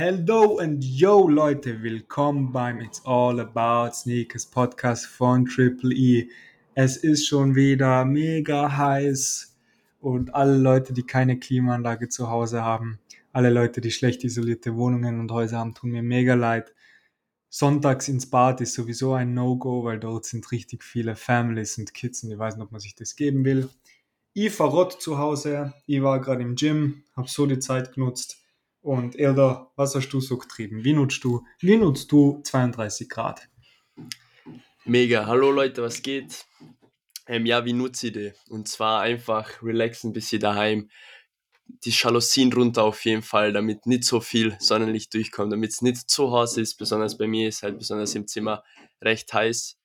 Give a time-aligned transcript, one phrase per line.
[0.00, 6.28] Hello and yo Leute, willkommen beim It's All About Sneakers Podcast von Triple E.
[6.76, 9.56] Es ist schon wieder mega heiß
[9.98, 13.00] und alle Leute, die keine Klimaanlage zu Hause haben,
[13.32, 16.72] alle Leute, die schlecht isolierte Wohnungen und Häuser haben, tun mir mega leid.
[17.48, 22.22] Sonntags ins Bad ist sowieso ein No-Go, weil dort sind richtig viele Families und Kids
[22.22, 23.68] und ich weiß nicht, ob man sich das geben will.
[24.32, 28.44] Ich verrott zu Hause, ich war gerade im Gym, habe so die Zeit genutzt
[28.80, 30.84] und Elder, was hast du so getrieben?
[30.84, 33.48] Wie nutzt du, wie nutzt du 32 Grad?
[34.84, 35.26] Mega.
[35.26, 36.46] Hallo Leute, was geht?
[37.26, 38.32] Ähm, ja, wie nutze ich die?
[38.48, 40.88] Und zwar einfach relaxen, bis ihr daheim
[41.84, 46.08] die Jalousien runter auf jeden Fall, damit nicht so viel Sonnenlicht durchkommt, damit es nicht
[46.08, 46.76] zu heiß ist.
[46.76, 48.64] Besonders bei mir ist halt besonders im Zimmer
[49.02, 49.76] recht heiß.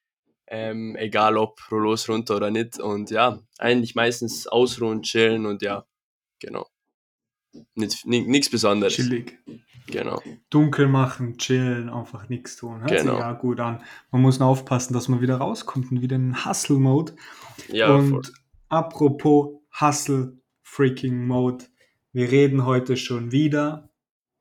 [0.47, 2.79] Ähm, egal ob Rollos runter oder nicht.
[2.79, 5.85] Und ja, eigentlich meistens ausruhen, chillen und ja,
[6.39, 6.67] genau.
[7.75, 8.93] Nichts Besonderes.
[8.93, 9.39] Chillig.
[9.87, 10.21] Genau.
[10.49, 12.81] Dunkel machen, chillen, einfach nichts tun.
[12.81, 13.13] Hört genau.
[13.13, 13.83] sich ja gut an.
[14.11, 17.13] Man muss nur aufpassen, dass man wieder rauskommt und wieder in Hustle-Mode.
[17.67, 18.21] Ja, und voll.
[18.69, 21.65] apropos Hustle-Freaking-Mode,
[22.13, 23.89] wir reden heute schon wieder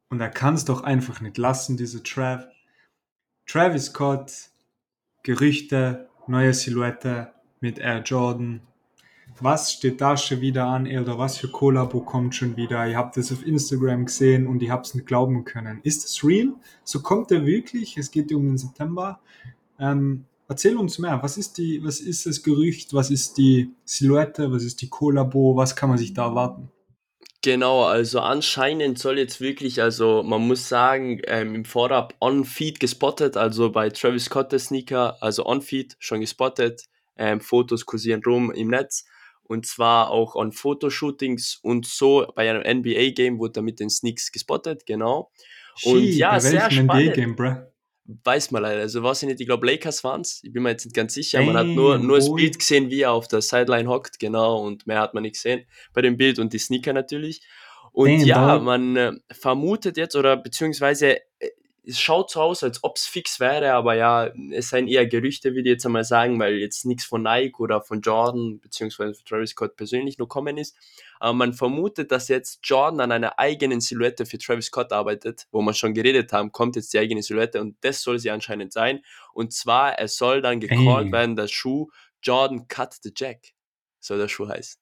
[0.09, 2.47] und er kann es doch einfach nicht lassen, diese Trav.
[3.47, 4.51] Travis Scott,
[5.23, 8.61] Gerüchte, neue Silhouette mit Air Jordan,
[9.41, 12.87] was steht da schon wieder an oder was für Kollabo kommt schon wieder?
[12.87, 15.81] Ihr habt das auf Instagram gesehen und ich habe es nicht glauben können.
[15.83, 16.55] Ist das real?
[16.85, 17.97] So kommt der wirklich?
[17.97, 19.21] Es geht um den September.
[19.79, 21.23] Ähm, erzähl uns mehr.
[21.23, 22.95] Was ist, die, was ist das Gerücht?
[22.95, 24.53] Was ist die Silhouette?
[24.53, 25.57] Was ist die Kollabo?
[25.57, 26.71] Was kann man sich da erwarten?
[27.45, 33.37] Genau, also anscheinend soll jetzt wirklich, also man muss sagen, ähm, im Vorab on-feed gespottet,
[33.37, 36.85] also bei Travis Scott der Sneaker, also on-feed schon gespottet,
[37.17, 39.07] ähm, Fotos kursieren rum im Netz
[39.45, 44.33] und zwar auch an Fotoshootings und so bei einem NBA-Game wurde er mit den Sneaks
[44.33, 45.31] gespottet, genau.
[45.85, 47.11] Und Schie, ja, sehr spannend.
[47.11, 47.57] NBA-Game, bruh?
[48.25, 48.81] Weiß man leider.
[48.81, 50.41] Also weiß ich nicht, ich glaube Lakers waren es.
[50.43, 51.41] Ich bin mir jetzt nicht ganz sicher.
[51.43, 54.87] Man hat nur, nur das Bild gesehen, wie er auf der Sideline hockt, genau, und
[54.87, 57.43] mehr hat man nicht gesehen bei dem Bild und die Sneaker natürlich.
[57.93, 61.51] Und Damn, ja, man äh, vermutet jetzt, oder beziehungsweise äh,
[61.85, 65.51] es schaut so aus, als ob es fix wäre, aber ja, es seien eher Gerüchte,
[65.51, 69.25] würde ich jetzt einmal sagen, weil jetzt nichts von Nike oder von Jordan beziehungsweise von
[69.25, 70.77] Travis Scott persönlich noch kommen ist.
[71.19, 75.61] Aber man vermutet, dass jetzt Jordan an einer eigenen Silhouette für Travis Scott arbeitet, wo
[75.61, 79.01] wir schon geredet haben, kommt jetzt die eigene Silhouette und das soll sie anscheinend sein.
[79.35, 81.13] Und zwar, es soll dann gecallt hey.
[81.13, 81.89] werden, der Schuh
[82.23, 83.55] Jordan Cut the Jack,
[83.99, 84.81] soll der Schuh heißen.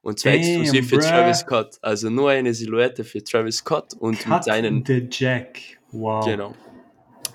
[0.00, 1.78] Und zwar exklusiv für Travis Scott.
[1.80, 4.84] Also nur eine Silhouette für Travis Scott und Cut mit seinen.
[4.84, 5.78] The Jack.
[5.92, 6.24] Wow.
[6.24, 6.54] Genau.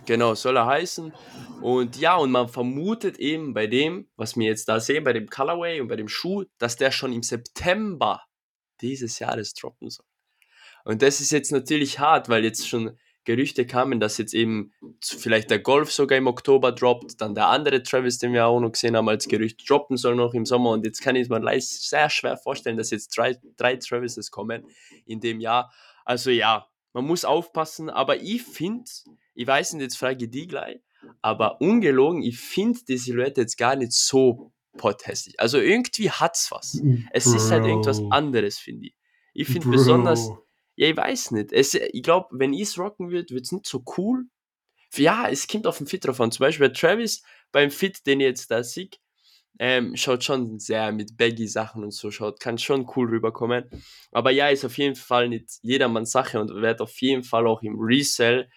[0.05, 1.13] Genau, soll er heißen.
[1.61, 5.27] Und ja, und man vermutet eben bei dem, was wir jetzt da sehen, bei dem
[5.27, 8.21] Colorway und bei dem Schuh, dass der schon im September
[8.79, 10.05] dieses Jahres droppen soll.
[10.85, 14.71] Und das ist jetzt natürlich hart, weil jetzt schon Gerüchte kamen, dass jetzt eben
[15.03, 18.71] vielleicht der Golf sogar im Oktober droppt, dann der andere Travis, den wir auch noch
[18.71, 20.69] gesehen haben, als Gerücht droppen soll noch im Sommer.
[20.69, 24.65] Und jetzt kann ich mir sehr schwer vorstellen, dass jetzt drei, drei Travises kommen
[25.05, 25.73] in dem Jahr.
[26.05, 28.89] Also ja, man muss aufpassen, aber ich finde,
[29.35, 30.79] ich weiß nicht, jetzt frage ich die gleich,
[31.21, 35.39] aber ungelogen, ich finde die Silhouette jetzt gar nicht so pothässlich.
[35.39, 36.81] Also irgendwie hat's was.
[37.11, 37.35] Es Bro.
[37.35, 38.95] ist halt irgendwas anderes, finde ich.
[39.35, 40.31] Ich finde besonders,
[40.75, 41.53] ja, ich weiß nicht.
[41.53, 44.25] Es, ich glaube, wenn ich es rocken würde, wird es nicht so cool.
[44.95, 46.31] Ja, es kommt auf den Fit drauf an.
[46.31, 47.21] Zum Beispiel Travis
[47.51, 48.89] beim Fit, den ich jetzt da sehe,
[49.59, 53.65] ähm, schaut schon sehr mit Baggy-Sachen und so, schaut, kann schon cool rüberkommen.
[54.11, 57.61] Aber ja, ist auf jeden Fall nicht jedermanns Sache und wird auf jeden Fall auch
[57.63, 58.49] im Resell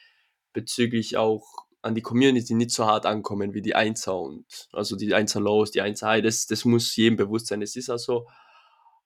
[0.52, 1.44] bezüglich auch
[1.82, 5.70] an die Community nicht so hart ankommen wie die Einser und also die Einser Lows,
[5.70, 8.28] die Einser High, das, das muss jedem bewusst sein, es ist auch so.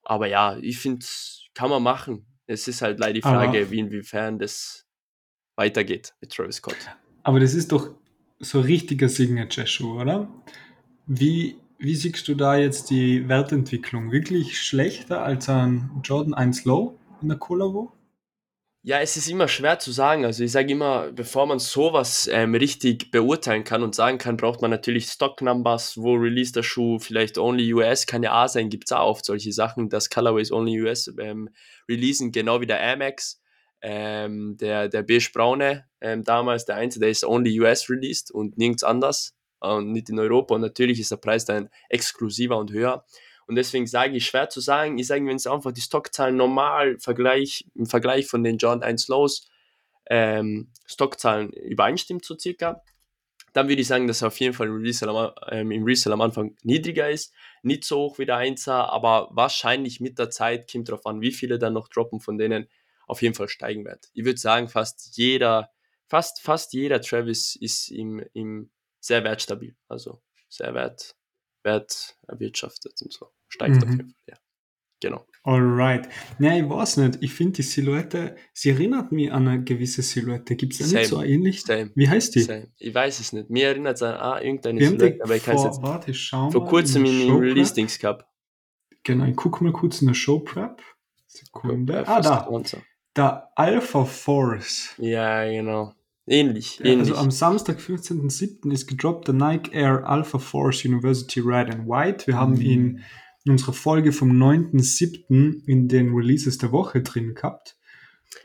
[0.03, 1.07] Aber ja, ich finde,
[1.55, 2.27] kann man machen.
[2.47, 4.87] Es ist halt leider die Frage, aber, wie inwiefern das
[5.57, 6.77] weitergeht mit Travis Scott.
[7.23, 7.91] Aber das ist doch
[8.41, 10.29] so ein richtiger Signature-Schuh, oder?
[11.07, 14.13] Wie, wie siehst du da jetzt die Wertentwicklung?
[14.13, 17.93] Wirklich schlechter als ein Jordan 1 Low in der Collabo?
[18.83, 20.27] Ja, es ist immer schwer zu sagen.
[20.27, 24.61] Also ich sage immer, bevor man sowas ähm, richtig beurteilen kann und sagen kann, braucht
[24.61, 28.69] man natürlich Stock Numbers, wo release der Schuh, vielleicht Only US, kann ja A sein,
[28.69, 31.49] gibt es auch oft solche Sachen, dass Colorways Only US ähm,
[31.89, 33.41] releasen, genau wie der Amex.
[33.81, 38.85] Ähm, der, der beige-braune, ähm, damals der einzige, der ist Only US released und nirgends
[38.85, 40.55] anders und nicht in Europa.
[40.55, 43.05] Und natürlich ist der Preis dann exklusiver und höher.
[43.47, 44.99] Und deswegen sage ich, schwer zu sagen.
[44.99, 49.09] Ich sage, wenn es einfach die Stockzahlen normal Vergleich, im Vergleich von den John 1
[49.09, 49.49] Lows
[50.07, 52.83] ähm, Stockzahlen übereinstimmt, so circa,
[53.53, 56.21] dann würde ich sagen, dass er auf jeden Fall im Resale, ähm, im Resale am
[56.21, 57.33] Anfang niedriger ist.
[57.63, 61.31] Nicht so hoch wie der 1er, aber wahrscheinlich mit der Zeit kommt darauf an, wie
[61.31, 62.69] viele dann noch droppen von denen.
[63.07, 64.09] auf jeden Fall steigen wird.
[64.15, 65.71] Ich würde sagen, fast jeder,
[66.07, 68.71] fast, fast jeder Travis ist im, im
[69.05, 69.77] sehr wertstabil.
[69.89, 71.15] Also sehr wert,
[71.63, 73.29] wert erwirtschaftet und so.
[73.49, 73.97] Steigt auf Mhm.
[73.97, 74.37] jeden Fall, ja.
[75.01, 75.27] Genau.
[75.43, 76.09] Alright.
[76.39, 77.19] Ja, ich weiß nicht.
[77.21, 80.57] Ich finde die Silhouette, sie erinnert mich an eine gewisse Silhouette.
[80.57, 81.63] Gibt es da nicht so ähnlich?
[81.63, 81.91] Same.
[81.95, 82.41] Wie heißt die?
[82.41, 82.73] Same.
[82.79, 83.51] Ich weiß es nicht.
[83.51, 86.11] Mir erinnert es an ah, irgendeine Wir Silhouette, aber ich kann es vor, jetzt warte,
[86.13, 87.43] ich schau vor kurzem in den Showprep.
[87.51, 88.25] Release-Dings gehabt.
[89.03, 90.81] Genau, ich gucke mal kurz in der Showprep.
[91.27, 91.93] Sekunde.
[91.93, 92.49] Ja, Ah, da.
[93.17, 94.95] Der Alpha Force.
[94.97, 95.93] Ja, genau.
[96.27, 97.11] Ähnlich, Ja, ähnlich.
[97.11, 98.71] Also am Samstag, 15.07.
[98.73, 102.27] ist gedroppt der Nike Air Alpha Force University Red and White.
[102.27, 102.61] Wir haben Mhm.
[102.61, 103.01] ihn
[103.45, 105.63] in unserer Folge vom 9.07.
[105.67, 107.77] in den Releases der Woche drin gehabt.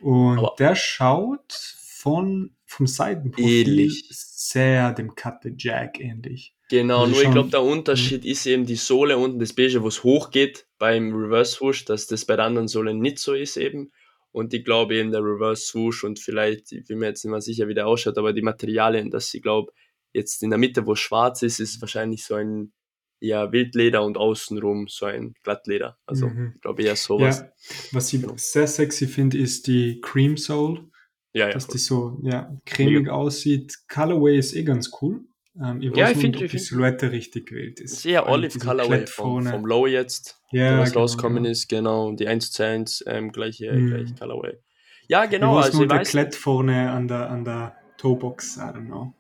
[0.02, 1.54] Und Aber- der schaut
[1.88, 4.06] von, vom Seitenprofil Ähnlich.
[4.10, 6.54] sehr dem Cut the Jack ähnlich.
[6.70, 9.88] Genau, Also nur ich glaube, der Unterschied ist eben die Sohle unten, das Beige, wo
[9.88, 13.92] es hochgeht beim Reverse Swoosh, dass das bei der anderen Sohle nicht so ist eben.
[14.40, 17.42] Und ich glaube eben der Reverse Swoosh und vielleicht, ich bin mir jetzt nicht mehr
[17.42, 19.72] sicher, wie der ausschaut, aber die Materialien, dass ich glaube,
[20.14, 22.72] jetzt in der Mitte, wo schwarz ist, ist wahrscheinlich so ein
[23.22, 25.98] ja, Wildleder und außenrum so ein Glattleder.
[26.06, 26.54] Also Mhm.
[26.56, 27.40] ich glaube eher sowas.
[27.42, 27.52] Ja,
[27.92, 28.34] was ich Genau.
[28.38, 30.90] sehr sexy finde, ist die Cream Soul.
[31.34, 31.54] Ja, ja.
[31.54, 31.74] dass voll.
[31.74, 33.78] die so ja, cremig aussieht.
[33.88, 35.26] Colorway ist eh ganz cool.
[35.62, 38.02] Ähm, ich weiß Ja, ich nur find- nicht, ob ich die Silhouette richtig gewählt ist.
[38.02, 41.52] Sehr Olive Colorway vom, vom Low jetzt, Ja, was genau, rausgekommen ja.
[41.52, 43.88] ist, genau, die 1 zu 1, ähm, gleiche, Mhm.
[43.90, 44.58] gleiche Colorway.
[45.08, 48.62] Ja, genau, ich weiß also nur der Klett vorne an der, an der Toebox, I
[48.62, 49.14] don't know.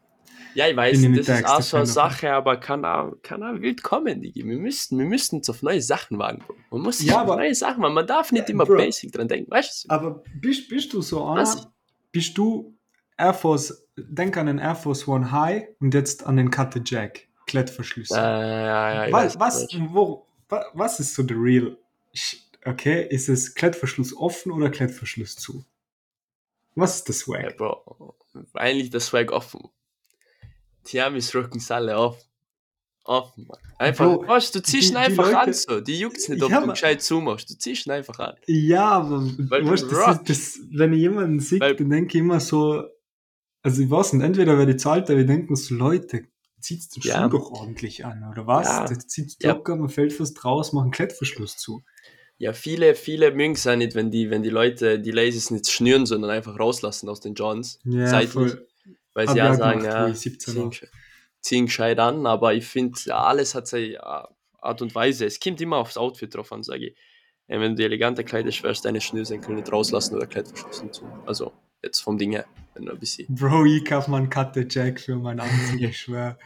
[0.56, 2.12] ja, ich weiß, ich das ist auch so eine davon.
[2.12, 4.46] Sache, aber kann auch, kann auch wild kommen, Digi.
[4.46, 6.56] Wir müssten, wir müssten uns auf neue Sachen wagen, Bro.
[6.72, 8.78] Man muss sich Ja, auf aber- neue Sachen wagen, man darf nicht Ja, immer Bro.
[8.78, 9.90] basic dran denken, weißt du?
[9.94, 11.72] Aber bist, bist du so einer?
[12.12, 12.76] Bist du
[13.20, 16.82] Air Force, denk an den Air Force One High und jetzt an den Cut the
[16.84, 18.16] Jack, Klettverschlüsse.
[18.16, 18.46] Ja,
[18.94, 21.78] ja, ich was, was, wo, wa- was ist so der Real?
[22.66, 25.64] Okay, ist es Klettverschluss offen oder Klettverschluss zu?
[26.76, 27.58] Was ist das Ja, Swag?
[27.58, 28.16] Bro,
[28.54, 29.62] eigentlich der Swag offen.
[30.88, 32.18] Die Amis rücken es alle auf.
[33.04, 33.58] Offen, Mann.
[33.80, 35.82] Einfach, Bro, weißt du, ziehst die- einfach Leute- an so.
[35.82, 37.50] Die juckt's nicht, ob Ja, du gescheit zumachst.
[37.50, 38.36] Du ziehst einfach an.
[38.46, 42.84] Ja, aber weißt, das das, wenn ich jemanden sehe, dann denke ich immer so,
[43.62, 46.24] also ich weiß nicht, entweder wer die zahlt, aber ich denke mir so, Leute,
[46.60, 47.24] zieht's den Ja.
[47.24, 48.68] Schuh doch ordentlich an, oder was?
[48.68, 48.86] Ja.
[48.86, 49.54] Das zieht's Ja.
[49.54, 51.84] locker, man fällt was draus, macht einen Klettverschluss zu.
[52.38, 55.70] Ja, viele, viele mögen es auch nicht, wenn die, wenn die Leute die Lasers nicht
[55.70, 57.80] schnüren, sondern einfach rauslassen aus den Johns.
[57.84, 58.32] Ja, seitlich.
[58.32, 58.68] voll.
[59.14, 60.90] Weil sie ich ja auch sagen, ja, wo ich 17 ziehen,
[61.42, 64.30] ziehen gescheit an, aber ich finde, ja, alles hat seine ja,
[64.60, 65.26] Art und Weise.
[65.26, 66.98] Es kommt immer aufs Outfit drauf an, sage ich.
[67.48, 71.06] Äh, wenn du eleganter kleidest, wirst du deine Schnürsenkel nicht rauslassen oder Klettverschlüsse zu.
[71.26, 71.52] Also,
[71.84, 73.34] jetzt vom Ding her, wenn ein bisschen.
[73.34, 76.38] Bro, ich kauf mal einen Cut the Jack für meinen Anzug, ich schwör.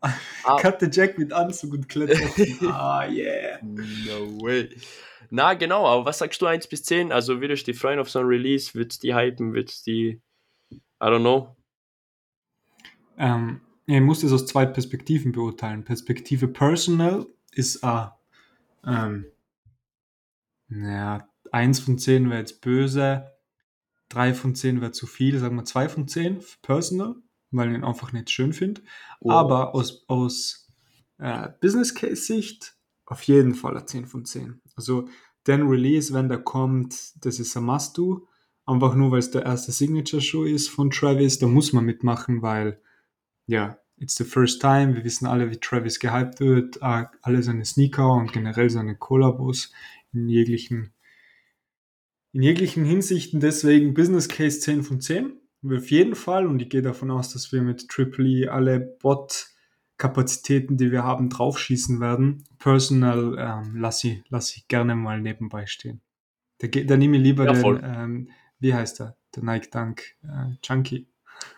[0.00, 0.12] Ah.
[0.60, 2.62] Cut the Jack mit Anzug und Klettverschluss.
[2.70, 3.58] ah, yeah.
[3.62, 4.70] No way.
[5.30, 7.10] Na, genau, aber was sagst du 1 bis 10?
[7.10, 8.74] Also, würdest du dich freuen auf so ein Release?
[8.74, 9.54] Würdest du die hypen?
[9.54, 10.22] Würdest du die.
[10.72, 11.56] I don't know.
[13.18, 15.84] Ähm, ich muss das aus zwei Perspektiven beurteilen.
[15.84, 18.18] Perspektive Personal ist A.
[18.86, 19.26] Ähm,
[20.68, 23.33] naja, 1 von 10 wäre jetzt böse,
[24.14, 27.16] 3 von 10 wäre zu viel, sagen wir 2 von 10 für Personal,
[27.50, 28.82] weil ich ihn einfach nicht schön finde.
[29.20, 29.30] Oh.
[29.30, 30.68] Aber aus, aus
[31.18, 32.76] äh, Business Case Sicht
[33.06, 34.60] auf jeden Fall ein 10 von 10.
[34.76, 35.08] Also
[35.46, 36.94] den Release, wenn der kommt,
[37.24, 38.26] das ist ein Must-Do.
[38.66, 42.80] Einfach nur, weil es der erste Signature-Show ist von Travis, da muss man mitmachen, weil
[43.46, 44.94] ja, it's the first time.
[44.94, 46.78] Wir wissen alle, wie Travis gehypt wird.
[46.78, 49.70] äh, Alle seine Sneaker und generell seine Kollabos
[50.12, 50.94] in jeglichen,
[52.34, 53.40] in jeglichen Hinsichten.
[53.40, 55.40] Deswegen Business Case 10 von 10.
[55.62, 56.46] Wir Auf jeden Fall.
[56.46, 61.30] Und ich gehe davon aus, dass wir mit Triple E alle Bot-Kapazitäten, die wir haben,
[61.30, 62.44] draufschießen werden.
[62.58, 66.02] Personal ähm, lasse ich, lass ich gerne mal nebenbei stehen.
[66.58, 69.16] Da, da nehme ich lieber Ja, den, ähm, wie heißt er?
[69.34, 71.06] Der Nike Dunk äh, Chunky.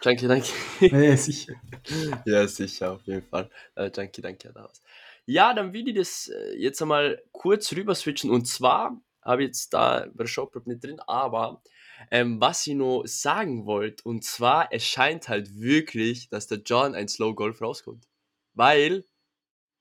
[0.03, 0.49] Danke, danke.
[0.81, 1.55] ja, sicher.
[2.27, 3.51] Ja, sicher, auf jeden Fall.
[3.75, 4.83] Äh, danke, danke, da was.
[5.25, 8.31] Ja, dann will ich das äh, jetzt einmal kurz rüber switchen.
[8.31, 11.63] Und zwar habe jetzt da bei der Showprep nicht drin, aber
[12.11, 16.95] ähm, was ich noch sagen wollte, und zwar, es scheint halt wirklich, dass der John
[16.95, 18.07] ein Slow Golf rauskommt.
[18.55, 19.05] Weil,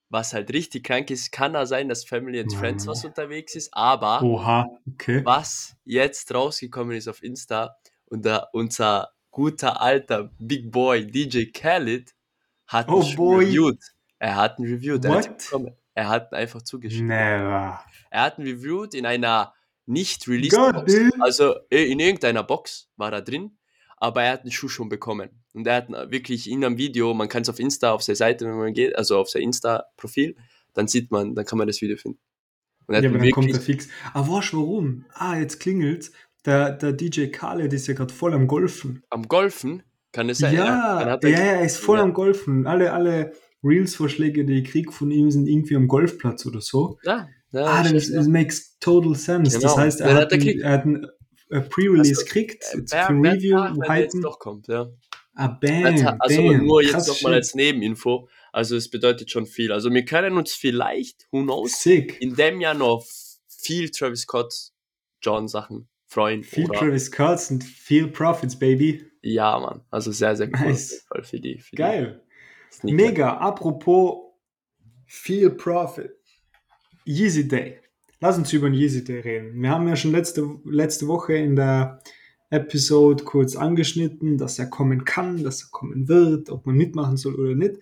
[0.10, 2.54] was halt richtig krank ist, kann da sein, dass Family and.
[2.54, 5.24] Friends was unterwegs ist, aber Oha, okay.
[5.26, 12.16] was jetzt rausgekommen ist auf Insta und da unser guter alter Big Boy DJ Khaled
[12.68, 13.80] hat Oh reviewed.
[14.20, 15.06] Er hat ihn reviewed.
[15.06, 15.52] Er hat.
[15.94, 17.04] Er ihn einfach zugeschickt.
[17.04, 17.84] Never.
[18.16, 19.54] Er hat ihn reviewed in einer
[19.86, 20.96] nicht released Box.
[21.20, 23.58] Also äh, in irgendeiner Box war er drin,
[23.98, 25.30] aber er hat den Schuh schon bekommen.
[25.54, 28.16] Und er hat ihn wirklich in einem Video, man kann es auf Insta, auf seine
[28.16, 30.36] Seite, wenn man geht, also auf sein Insta-Profil,
[30.74, 32.20] dann sieht man, dann kann man das Video finden.
[32.88, 33.90] Und er Ja, hat aber dann kommt er fix.
[34.14, 35.06] Ah, weißt warum?
[35.14, 36.12] Ah, jetzt klingelt's.
[36.46, 39.04] der, der DJ Khaled ist ja gerade voll am Golfen.
[39.10, 39.84] Am Golfen?
[40.14, 40.54] Kann es sein?
[40.56, 40.66] Ja,
[41.02, 42.04] ja, er- ja, er ist voll Ja.
[42.04, 42.66] am Golfen.
[42.68, 46.98] Alle, alle Reels-Vorschläge, die ich krieg von ihm, sind irgendwie am Golfplatz oder so.
[47.04, 47.28] Ja,
[47.62, 49.54] ja, Ah, das, das makes total sense.
[49.60, 49.78] Das Genau.
[49.78, 50.62] heißt, er hat, hat ein, gekriegt.
[50.62, 54.22] er hat äh, Pre-Release Also, jetzt Wer- für Review, hypen.
[54.22, 54.88] doch kommt, ja.
[55.36, 58.30] Ah, bam, Also, also damn, nur jetzt nochmal als Nebeninfo.
[58.54, 59.72] Also es bedeutet schon viel.
[59.74, 62.22] Also wir können uns vielleicht, who knows, Sick.
[62.22, 63.06] in dem Jahr noch
[63.48, 64.54] viel Travis Scott,
[65.22, 66.44] John Sachen freuen.
[66.44, 69.04] Viel oder, Travis Scott und viel Profits, baby.
[69.22, 69.82] Ja, Mann.
[69.92, 70.68] Also sehr, sehr cool.
[70.68, 71.06] Nice.
[71.24, 72.22] Für die, für Geil.
[72.84, 72.94] Die.
[72.94, 73.38] Mega.
[73.38, 74.32] Apropos
[75.06, 76.12] viel Profit.
[77.06, 77.78] Yeezy Day.
[78.20, 79.62] Lass uns über den Yeezy Day reden.
[79.62, 82.02] Wir haben ja schon letzte, letzte Woche in der
[82.50, 87.36] Episode kurz angeschnitten, dass er kommen kann, dass er kommen wird, ob man mitmachen soll
[87.36, 87.76] oder nicht.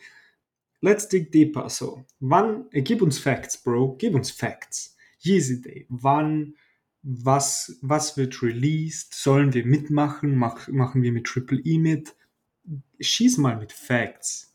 [0.82, 1.70] Let's dig deeper.
[1.70, 4.98] So, wann, äh, gib uns Facts, Bro, gib uns Facts.
[5.20, 5.86] Yeezy Day.
[5.88, 6.56] Wann,
[7.02, 9.14] was, was wird released?
[9.14, 10.36] Sollen wir mitmachen?
[10.36, 12.16] Mach, machen wir mit Triple E mit?
[13.00, 14.53] Schieß mal mit Facts.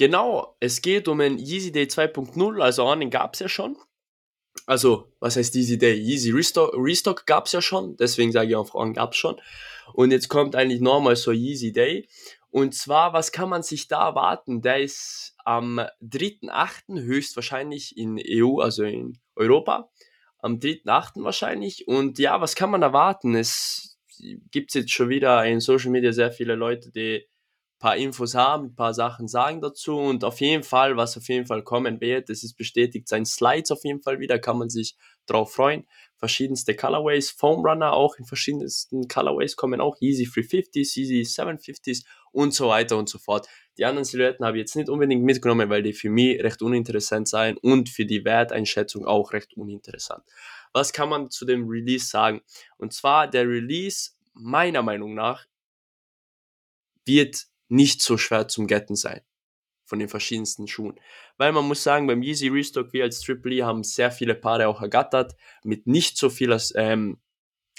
[0.00, 3.76] Genau, es geht um ein Yeezy Day 2.0, also einen gab es ja schon.
[4.64, 5.92] Also, was heißt Yeezy Day?
[5.92, 9.38] Yeezy Restock, Restock gab es ja schon, deswegen sage ich auch, einen gab es schon.
[9.92, 12.08] Und jetzt kommt eigentlich nochmal so Yeezy Day.
[12.48, 14.62] Und zwar, was kann man sich da erwarten?
[14.62, 17.02] Der ist am 3.8.
[17.02, 19.90] höchstwahrscheinlich in EU, also in Europa.
[20.38, 21.22] Am 3.8.
[21.24, 21.86] wahrscheinlich.
[21.88, 23.34] Und ja, was kann man erwarten?
[23.34, 23.98] Es
[24.50, 27.26] gibt jetzt schon wieder in Social Media sehr viele Leute, die
[27.80, 31.64] paar Infos haben, paar Sachen sagen dazu und auf jeden Fall, was auf jeden Fall
[31.64, 34.96] kommen wird, es ist bestätigt, sein Slides auf jeden Fall wieder, kann man sich
[35.26, 35.86] drauf freuen.
[36.18, 42.52] Verschiedenste Colorways, Foam Runner auch in verschiedensten Colorways kommen auch, Easy 350s, Easy 750s und
[42.52, 43.48] so weiter und so fort.
[43.78, 47.28] Die anderen Silhouetten habe ich jetzt nicht unbedingt mitgenommen, weil die für mich recht uninteressant
[47.28, 50.22] seien und für die Werteinschätzung auch recht uninteressant.
[50.74, 52.42] Was kann man zu dem Release sagen?
[52.76, 55.46] Und zwar der Release meiner Meinung nach
[57.06, 59.20] wird nicht so schwer zum Getten sein
[59.90, 60.98] von den verschiedensten Schuhen.
[61.36, 64.68] Weil man muss sagen, beim Yeezy Restock, wir als Triple E haben sehr viele Paare
[64.68, 65.34] auch ergattert,
[65.64, 67.18] mit nicht so viel ähm,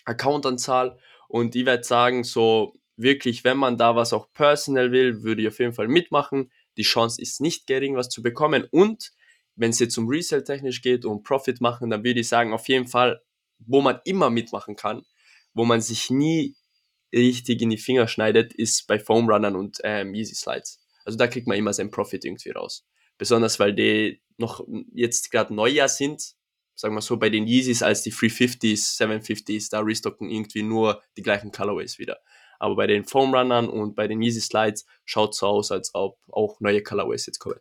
[0.03, 0.99] Accountanzahl.
[1.29, 5.47] Und ich werde sagen, so wirklich, wenn man da was auch personal will, würde ich
[5.47, 6.51] auf jeden Fall mitmachen.
[6.77, 8.67] Die Chance ist nicht gering, was zu bekommen.
[8.71, 9.11] Und
[9.55, 12.67] wenn es jetzt um Resale technisch geht, um Profit machen, dann würde ich sagen, auf
[12.67, 13.21] jeden Fall,
[13.59, 15.03] wo man immer mitmachen kann,
[15.53, 16.55] wo man sich nie
[17.13, 20.79] richtig in die Finger schneidet, ist bei Foam Runnern und ähm, Easy Slides.
[21.05, 22.85] Also da kriegt man immer seinen Profit irgendwie raus.
[23.17, 26.35] Besonders weil die noch jetzt gerade Neujahr sind,
[26.75, 31.21] sagen wir so, bei den Yeezys als die 350s, 750s, da restocken irgendwie nur die
[31.21, 32.17] gleichen Colorways wieder.
[32.59, 36.19] Aber bei den Foam Runnern und bei den Yeezy Slides schaut so aus, als ob
[36.29, 37.59] auch neue Colorways jetzt kommen.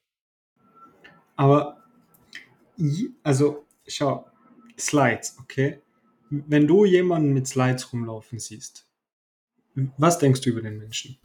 [1.36, 1.82] Aber,
[3.22, 4.26] also, schau,
[4.78, 5.80] Slides, okay?
[6.28, 8.89] Wenn du jemanden mit Slides rumlaufen siehst,
[9.98, 11.18] was denkst du über den Menschen?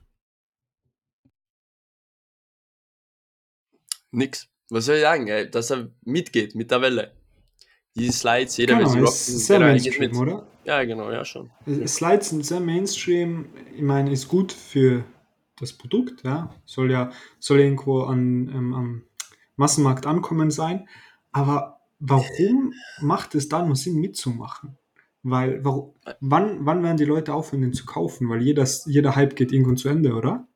[4.12, 4.48] Nix.
[4.70, 5.50] Was soll ich sagen, ey?
[5.50, 7.12] dass er mitgeht mit der Welle.
[7.96, 9.16] Die Slides, jeder will sie Genau, rocken.
[9.18, 10.48] ist sehr Mainstream, oder?
[10.66, 11.50] Ja, genau, ja schon.
[11.86, 13.50] Slides sind sehr Mainstream.
[13.74, 15.06] Ich meine, ist gut für
[15.60, 16.54] das Produkt, ja.
[16.66, 19.04] Soll ja, soll irgendwo an, ähm, am
[19.56, 20.90] Massenmarkt ankommen sein.
[21.32, 24.78] Aber warum macht es da nur Sinn mitzumachen?
[25.28, 28.30] Weil, warum, wann, wann werden die Leute aufhören, den zu kaufen?
[28.30, 30.48] Weil jeder, jeder Hype geht irgendwann zu Ende, oder?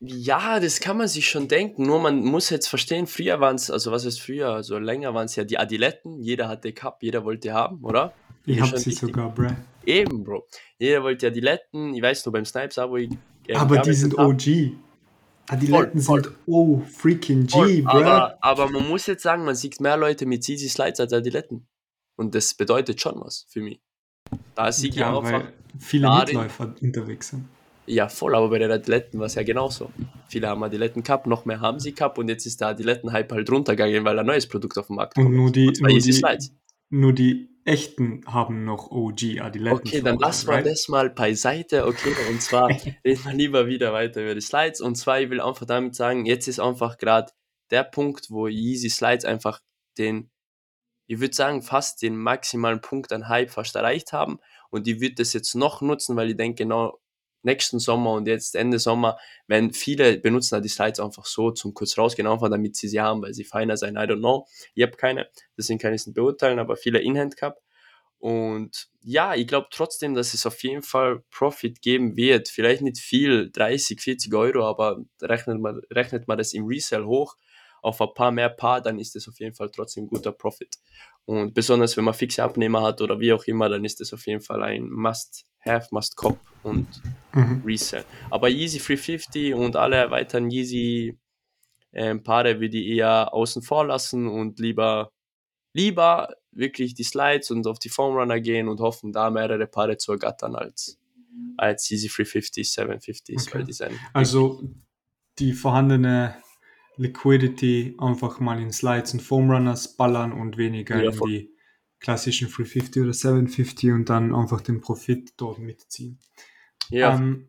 [0.00, 3.70] Ja, das kann man sich schon denken, nur man muss jetzt verstehen, früher waren es,
[3.70, 7.24] also was ist früher, also länger waren es ja die Adiletten, jeder hatte Cup, jeder
[7.24, 8.12] wollte haben, oder?
[8.44, 9.52] Ich hab sie sogar, bruh.
[9.86, 10.44] Eben, Bro.
[10.78, 13.10] Jeder wollte Adiletten, ich weiß nur beim Snipes, wo ich
[13.46, 14.18] ähm, Aber die sind.
[14.18, 14.72] OG.
[15.46, 17.90] Adiletten Voll, sind oh freaking G, Voll, bruh.
[17.90, 21.68] aber, aber man muss jetzt sagen, man sieht mehr Leute mit CZ Slides als Adiletten.
[22.16, 23.80] Und das bedeutet schon was für mich.
[24.54, 25.44] Da sehe ich ja, einfach,
[25.78, 27.48] viele Mitläufer unterwegs sind.
[27.86, 29.90] ja voll, aber bei den Adiletten war es ja genauso.
[30.28, 33.50] Viele haben Adiletten Cup, noch mehr haben sie Cup und jetzt ist der Adiletten-Hype halt
[33.50, 35.36] runtergegangen, weil ein neues Produkt auf den Markt Und kommt.
[35.36, 36.50] nur die, Und nur die,
[36.90, 39.78] nur die echten haben noch OG Adiletten.
[39.78, 40.66] Okay, dann lassen wir right?
[40.66, 42.14] das mal beiseite, okay?
[42.30, 42.68] Und zwar
[43.04, 44.80] reden wir lieber wieder weiter über die Slides.
[44.80, 47.32] Und zwar, ich will einfach damit sagen, jetzt ist einfach gerade
[47.70, 49.60] der Punkt, wo Yeezy Slides einfach
[49.98, 50.30] den,
[51.06, 54.38] ich würde sagen, fast den maximalen Punkt an Hype fast erreicht haben.
[54.70, 56.98] Und ich würde das jetzt noch nutzen, weil ich denke, genau
[57.44, 61.74] nächsten Sommer und jetzt Ende Sommer, wenn viele benutzen halt die Slides einfach so zum
[61.74, 64.46] kurz rausgehen, einfach damit sie sie haben, weil sie feiner sein, I don't know.
[64.74, 67.60] Ich habe keine, deswegen kann ich es nicht beurteilen, aber viele In-Hand Cup.
[68.18, 72.48] Und ja, ich glaube trotzdem, dass es auf jeden Fall Profit geben wird.
[72.48, 77.36] Vielleicht nicht viel, 30, 40 Euro, aber rechnet man, rechnet man das im Resell hoch,
[77.84, 80.76] auf ein paar mehr Paar, dann ist das auf jeden Fall trotzdem guter Profit.
[81.26, 84.26] Und besonders wenn man fixe Abnehmer hat oder wie auch immer, dann ist das auf
[84.26, 86.86] jeden Fall ein Must-Have, Must-Cop und
[87.34, 87.62] mhm.
[87.64, 88.04] Resell.
[88.30, 91.18] Aber Yeezy 350 und alle weiteren Yeezy
[91.92, 95.12] ähm, Paare würde ich eher außen vor lassen und lieber,
[95.74, 99.98] lieber wirklich die Slides und auf die Foam Runner gehen und hoffen, da mehrere Paare
[99.98, 100.98] zu ergattern als,
[101.58, 103.58] als Yeezy 350, 750s, okay.
[103.58, 104.62] weil die sind Also
[105.38, 106.36] die vorhandene
[106.96, 111.54] Liquidity einfach mal in Slides und Foam Runners ballern und weniger ja, in die
[112.00, 116.18] klassischen 350 oder 750 und dann einfach den Profit dort mitziehen.
[116.90, 117.14] Ja.
[117.14, 117.48] Ähm,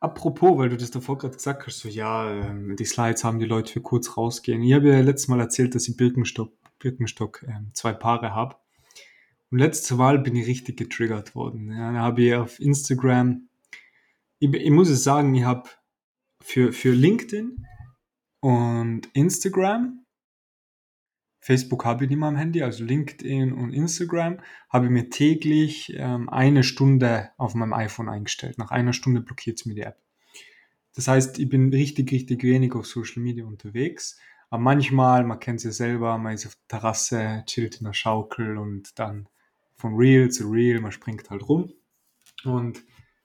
[0.00, 3.46] apropos, weil du das davor gerade gesagt hast, so ja, ähm, die Slides haben die
[3.46, 4.62] Leute für kurz rausgehen.
[4.62, 8.56] Ich habe ja letztes Mal erzählt, dass ich Birkenstock, Birkenstock ähm, zwei Paare habe.
[9.50, 11.70] Und letzte Mal bin ich richtig getriggert worden.
[11.70, 13.48] Ja, da habe ich auf Instagram,
[14.38, 15.68] ich, ich muss es sagen, ich habe
[16.40, 17.66] für, für LinkedIn
[18.42, 20.02] und Instagram
[21.42, 25.92] Facebook habe ich nicht mehr am Handy, also LinkedIn und Instagram, habe ich mir täglich
[25.96, 28.58] ähm, eine Stunde auf meinem iPhone eingestellt.
[28.58, 29.98] Nach einer Stunde blockiert es mir die App.
[30.94, 34.20] Das heißt, ich bin richtig, richtig wenig auf Social Media unterwegs.
[34.50, 37.92] Aber manchmal, man kennt es ja selber, man ist auf der Terrasse, chillt in der
[37.92, 39.28] Schaukel und dann
[39.74, 41.72] von Real zu Real, man springt halt rum.
[42.44, 42.84] Und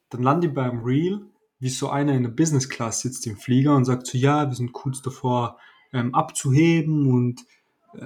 [0.09, 1.21] dann lande ich beim Real,
[1.59, 4.55] wie so einer in der Business Class sitzt im Flieger und sagt so, ja, wir
[4.55, 5.57] sind kurz davor
[5.91, 7.43] ähm, abzuheben und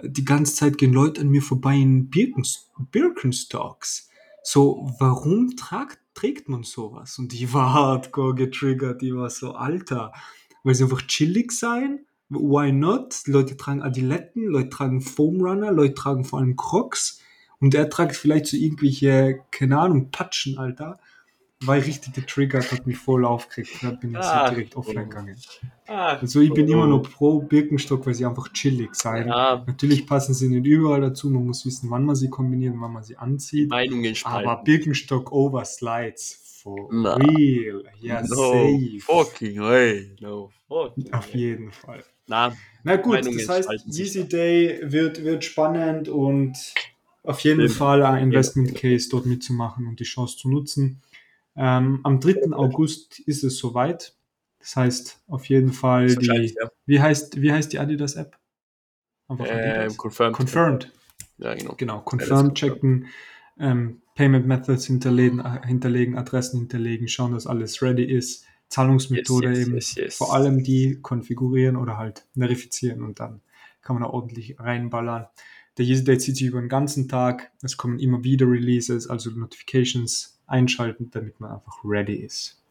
[0.03, 4.09] die ganze Zeit gehen Leute an mir vorbei in Birkenstocks.
[4.43, 7.19] So, warum tragt, trägt man sowas?
[7.19, 10.13] Und ich war hardcore getriggert, ich war so, Alter,
[10.63, 12.05] weil sie einfach chillig sein?
[12.29, 13.21] Why not?
[13.25, 17.19] Leute tragen Adiletten, Leute tragen Foam Runner, Leute tragen vor allem Crocs
[17.59, 20.99] und er tragt vielleicht so irgendwelche, keine Ahnung, Patschen, Alter
[21.63, 23.77] war ich richtig getriggert, hat mich voll aufgeregt.
[23.81, 25.37] Da bin ich ah, direkt offline gegangen.
[25.87, 29.27] Ah, also ich bin immer noch pro Birkenstock, weil sie einfach chillig sein.
[29.27, 29.63] Ja.
[29.65, 31.29] Natürlich passen sie nicht überall dazu.
[31.29, 33.69] Man muss wissen, wann man sie kombiniert, wann man sie anzieht.
[33.69, 34.49] Meinungen spalten.
[34.49, 36.39] Aber Birkenstock over Slides.
[36.63, 37.15] For Na.
[37.15, 37.83] real.
[38.01, 38.99] Ja, no safe.
[38.99, 40.15] Fucking way.
[40.19, 42.03] No fucking Auf jeden Fall.
[42.27, 46.55] Na, Na gut, Meinungen das heißt, Easy Day wird, wird spannend und
[47.23, 47.67] auf jeden.
[47.67, 51.01] Fall ein Investment Case dort mitzumachen und die Chance zu nutzen.
[51.55, 52.53] Ähm, am 3.
[52.53, 54.15] August ist es soweit.
[54.59, 56.27] Das heißt, auf jeden Fall die.
[56.27, 56.69] Ja.
[56.85, 58.37] Wie, heißt, wie heißt die Adidas-App?
[59.39, 60.35] äh, confirmed.
[60.35, 60.91] Confirmed.
[61.37, 61.75] Ja, genau.
[61.75, 63.07] Genau, confirmed checken,
[63.59, 68.45] ähm, Payment Methods hinterlegen, hinterlegen, Adressen hinterlegen, schauen, dass alles ready ist.
[68.69, 73.41] Zahlungsmethode yes, yes, eben, yes, vor allem die konfigurieren oder halt verifizieren und dann
[73.81, 75.27] kann man da ordentlich reinballern.
[75.77, 77.51] Der User Date zieht sich über den ganzen Tag.
[77.61, 82.61] Es kommen immer wieder Releases, also Notifications einschalten, damit man einfach ready ist.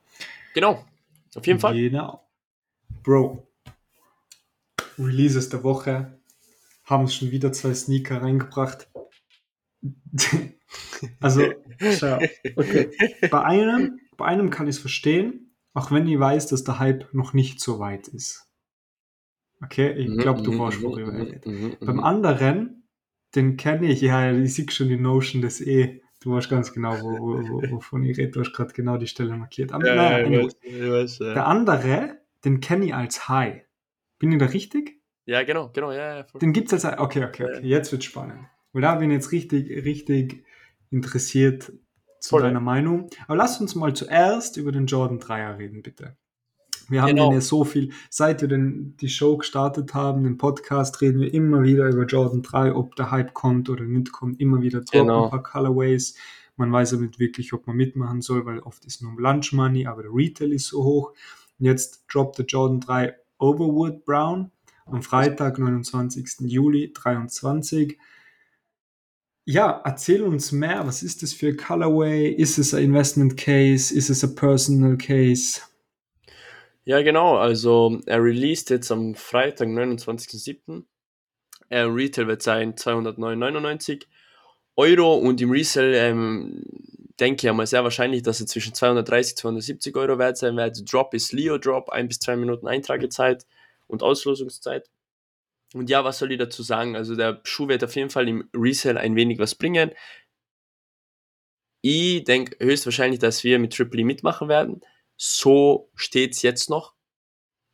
[0.54, 0.84] Genau,
[1.34, 1.74] auf jeden Fall.
[1.74, 2.26] Genau.
[3.02, 3.46] Bro,
[4.98, 6.18] Releases der Woche
[6.84, 8.88] haben es schon wieder zwei Sneaker reingebracht.
[11.20, 12.18] also, schau,
[12.56, 12.90] okay.
[13.30, 17.14] Bei einem, bei einem kann ich es verstehen, auch wenn ich weiß, dass der Hype
[17.14, 18.46] noch nicht so weit ist.
[19.62, 21.80] Okay, ich glaube, du weißt, worüber er redet.
[21.80, 22.88] Beim anderen,
[23.34, 27.00] den kenne ich, ja, ich sehe schon die Notion des eh Du weißt ganz genau,
[27.00, 28.30] wo, wo, wo, wovon ich rede.
[28.30, 29.72] Du hast gerade genau die Stelle markiert.
[29.72, 31.34] Aber ja, naja, ich weiß, ich weiß, ja.
[31.34, 33.62] Der andere, den kenne ich als High.
[34.18, 35.00] Bin ich da richtig?
[35.24, 36.18] Ja, genau, genau, ja.
[36.18, 37.00] ja den gibt es als High.
[37.00, 37.66] Okay, okay, okay.
[37.66, 38.46] Jetzt wird spannend.
[38.72, 40.44] Und da bin ich jetzt richtig, richtig
[40.90, 41.72] interessiert
[42.20, 42.42] zu voll.
[42.42, 43.08] deiner Meinung.
[43.26, 46.16] Aber lass uns mal zuerst über den Jordan 3er reden, bitte.
[46.90, 47.32] Wir haben genau.
[47.32, 51.62] ja so viel, seit wir den, die Show gestartet haben, den Podcast, reden wir immer
[51.62, 55.24] wieder über Jordan 3, ob der Hype kommt oder nicht kommt, immer wieder droppen genau.
[55.24, 56.16] ein paar Colorways.
[56.56, 59.86] Man weiß aber nicht wirklich, ob man mitmachen soll, weil oft ist nur Lunch Money,
[59.86, 61.12] aber der Retail ist so hoch.
[61.58, 64.50] Und jetzt droppt der Jordan 3 Overwood Brown
[64.86, 66.40] am Freitag, 29.
[66.40, 67.98] Juli 23.
[69.44, 70.86] Ja, erzähl uns mehr.
[70.86, 72.30] Was ist das für Colorway?
[72.30, 73.94] Ist es ein Investment Case?
[73.94, 75.60] Ist es ein Personal Case?
[76.84, 77.36] Ja, genau.
[77.36, 80.84] Also er released jetzt am Freitag, 29.07.
[81.68, 84.06] Er Retail wird sein 209,99
[84.76, 86.64] Euro und im Resell ähm,
[87.20, 90.90] denke ich einmal sehr wahrscheinlich, dass er zwischen 230 und 270 Euro wert sein wird.
[90.90, 93.46] Drop ist Leo Drop, ein bis zwei Minuten Eintragezeit
[93.86, 94.88] und Auslosungszeit.
[95.74, 96.96] Und ja, was soll ich dazu sagen?
[96.96, 99.92] Also der Schuh wird auf jeden Fall im Resell ein wenig was bringen.
[101.82, 104.80] Ich denke höchstwahrscheinlich, dass wir mit Triple E mitmachen werden
[105.22, 106.94] so steht es jetzt noch.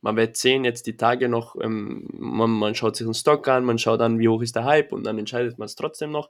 [0.01, 3.63] Man wird sehen, jetzt die Tage noch, ähm, man, man, schaut sich den Stock an,
[3.63, 6.29] man schaut an, wie hoch ist der Hype und dann entscheidet man es trotzdem noch.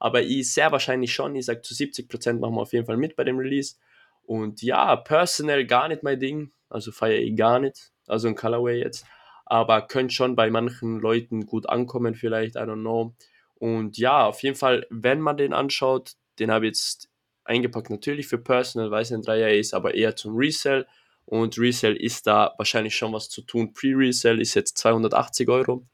[0.00, 3.14] Aber ich sehr wahrscheinlich schon, ich sage zu 70% machen wir auf jeden Fall mit
[3.14, 3.74] bei dem Release.
[4.22, 8.78] Und ja, personal gar nicht mein Ding, also feiere ich gar nicht, also ein Colorway
[8.78, 9.04] jetzt.
[9.44, 13.14] aber könnte schon bei manchen Leuten gut ankommen, vielleicht, I don't know.
[13.56, 17.10] Und ja, auf jeden Fall, wenn man den anschaut, den habe ich jetzt
[17.44, 20.86] eingepackt, natürlich für Personal, weil es ein 3er ist, aber eher zum Resell.
[21.26, 23.72] Und Resell ist da wahrscheinlich schon was zu tun.
[23.72, 25.86] Pre-Resell ist jetzt 280 Euro,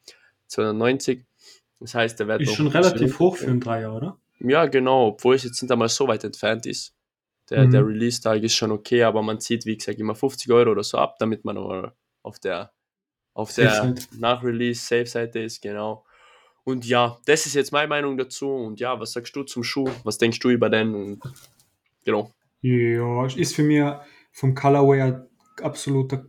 [0.49, 1.25] 290.
[1.79, 4.19] Das heißt, der Wert ist schon relativ hoch für einen Dreier, oder?
[4.41, 6.95] Ja, genau, obwohl es jetzt nicht einmal so weit entfernt ist.
[7.51, 7.71] Der, mhm.
[7.71, 10.99] der Release-Tag ist schon okay, aber man zieht, wie gesagt, immer 50 Euro oder so
[10.99, 11.59] ab, damit man
[12.23, 12.73] auf der,
[13.35, 16.05] auf der Nach-Release-Safe-Seite ist, genau.
[16.71, 18.49] Und ja, das ist jetzt meine Meinung dazu.
[18.49, 19.89] Und ja, was sagst du zum Schuh?
[20.05, 20.95] Was denkst du über den?
[20.95, 21.21] Und,
[22.05, 22.33] genau.
[22.63, 23.83] Ja, ist für mich
[24.33, 25.27] vom Colorway ein
[25.63, 26.27] absoluter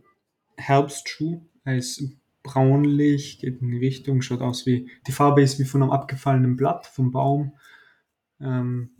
[0.56, 1.42] Herbstschuh.
[1.64, 2.02] Er ist
[2.42, 6.56] braunlich, geht in die Richtung, schaut aus wie, die Farbe ist wie von einem abgefallenen
[6.56, 7.52] Blatt vom Baum.
[8.40, 8.90] Ähm,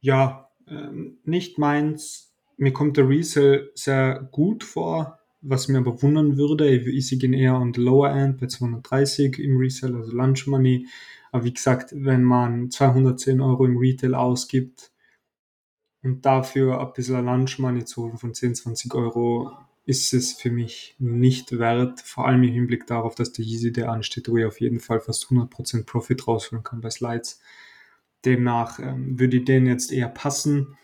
[0.00, 2.34] ja, ähm, nicht meins.
[2.56, 6.68] Mir kommt der Resell sehr gut vor, was mir aber wundern würde.
[6.68, 10.86] Ich sehe ihn eher on lower end bei 230 im Resell, also Lunch Money.
[11.32, 14.90] Aber wie gesagt, wenn man 210 Euro im Retail ausgibt
[16.02, 19.52] und dafür ein bisschen Lunch Money zu holen von 10, 20 Euro,
[19.88, 23.90] ist es für mich nicht wert, vor allem im Hinblick darauf, dass der Yeezy, der
[23.90, 27.40] ansteht, wo ich auf jeden Fall fast 100% Profit rausholen kann bei Slides.
[28.24, 30.76] Demnach ähm, würde ich den jetzt eher passen.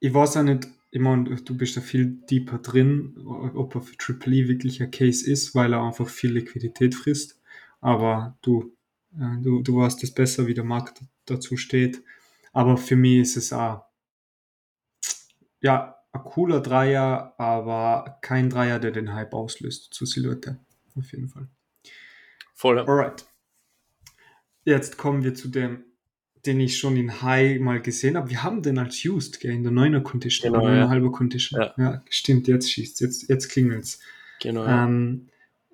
[0.00, 3.96] Ich weiß auch nicht, ich meine, du bist da viel deeper drin, ob er für
[3.96, 7.40] Triple E wirklich ein Case ist, weil er einfach viel Liquidität frisst.
[7.80, 8.74] Aber du,
[9.14, 12.02] äh, du, du weißt es besser, wie der Markt dazu steht.
[12.52, 13.84] Aber für mich ist es auch,
[15.60, 20.58] ja, ein cooler Dreier, aber kein Dreier, der den Hype auslöst zur Silhouette.
[20.94, 21.48] Auf jeden Fall.
[22.54, 22.78] Voll.
[22.78, 23.26] Alright.
[24.64, 25.84] Jetzt kommen wir zu dem,
[26.46, 28.30] den ich schon in High mal gesehen habe.
[28.30, 30.88] Wir haben den als used, gell, in der 9er Condition, genau, oder ja.
[30.88, 31.60] halbe Condition.
[31.60, 31.74] Ja.
[31.76, 32.02] ja.
[32.08, 34.00] stimmt, jetzt schießt jetzt, jetzt klingelt's.
[34.40, 34.66] Genau.
[34.66, 35.28] Ähm,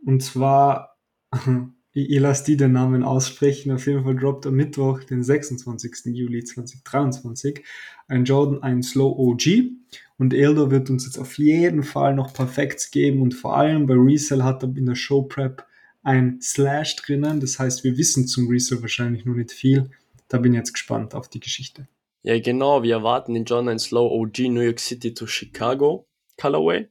[0.05, 0.99] und zwar,
[1.93, 3.73] ich, ich lasse die den Namen aussprechen.
[3.73, 6.07] Auf jeden Fall droppt am Mittwoch, den 26.
[6.07, 7.65] Juli 2023,
[8.09, 9.71] ein Jordan, ein Slow OG.
[10.19, 13.23] Und Eldo wird uns jetzt auf jeden Fall noch Perfekts geben.
[13.23, 15.67] Und vor allem bei Resell hat er in der Show Prep
[16.03, 17.41] ein Slash drinnen.
[17.41, 19.91] Das heißt, wir wissen zum Resell wahrscheinlich noch nicht viel.
[20.33, 21.89] Da bin ich jetzt gespannt auf die Geschichte.
[22.23, 22.83] Ja, genau.
[22.83, 26.09] Wir erwarten den Jordan Slow OG New York City to Chicago
[26.41, 26.89] Colorway.